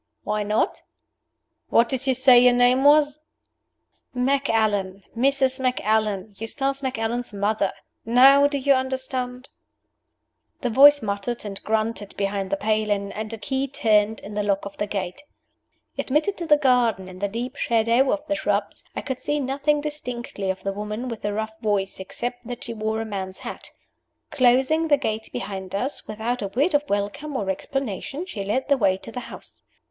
"Why 0.23 0.41
not?" 0.41 0.81
"What 1.69 1.87
did 1.87 2.07
you 2.07 2.15
say 2.15 2.39
your 2.39 2.53
name 2.53 2.83
was?" 2.83 3.19
"Macallan. 4.15 5.03
Mrs. 5.15 5.59
Macallan. 5.59 6.33
Eustace 6.39 6.81
Macallan's 6.81 7.31
mother. 7.31 7.71
Now 8.03 8.47
do 8.47 8.57
you 8.57 8.73
understand?" 8.73 9.49
The 10.61 10.71
voice 10.71 11.03
muttered 11.03 11.45
and 11.45 11.61
grunted 11.61 12.17
behind 12.17 12.49
the 12.49 12.57
paling, 12.57 13.11
and 13.11 13.31
a 13.31 13.37
key 13.37 13.67
turned 13.67 14.21
in 14.21 14.33
the 14.33 14.41
lock 14.41 14.65
of 14.65 14.75
the 14.77 14.87
gate. 14.87 15.21
Admitted 15.99 16.35
to 16.37 16.47
the 16.47 16.57
garden, 16.57 17.07
in 17.07 17.19
the 17.19 17.27
deep 17.27 17.55
shadow 17.55 18.11
of 18.11 18.25
the 18.25 18.35
shrubs, 18.37 18.83
I 18.95 19.01
could 19.01 19.19
see 19.19 19.39
nothing 19.39 19.81
distinctly 19.81 20.49
of 20.49 20.63
the 20.63 20.73
woman 20.73 21.09
with 21.09 21.21
the 21.21 21.31
rough 21.33 21.59
voice, 21.59 21.99
except 21.99 22.47
that 22.47 22.63
she 22.63 22.73
wore 22.73 23.01
a 23.01 23.05
man's 23.05 23.37
hat. 23.37 23.69
Closing 24.31 24.87
the 24.87 24.97
gate 24.97 25.29
behind 25.31 25.75
us, 25.75 26.07
without 26.07 26.41
a 26.41 26.47
word 26.47 26.73
of 26.73 26.89
welcome 26.89 27.35
or 27.37 27.51
explanation, 27.51 28.25
she 28.25 28.43
led 28.43 28.67
the 28.67 28.77
way 28.79 28.97
to 28.97 29.11
the 29.11 29.19
house. 29.29 29.61